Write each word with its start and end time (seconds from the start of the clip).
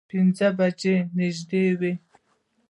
پینځه 0.09 0.47
بجې 0.57 0.95
نږدې 1.17 1.65
وې. 1.79 1.93